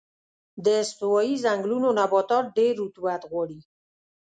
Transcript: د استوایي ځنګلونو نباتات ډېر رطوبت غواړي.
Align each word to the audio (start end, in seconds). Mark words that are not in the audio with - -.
د 0.65 0.65
استوایي 0.83 1.35
ځنګلونو 1.43 1.87
نباتات 1.99 2.45
ډېر 2.57 2.73
رطوبت 2.83 3.21
غواړي. 3.31 3.59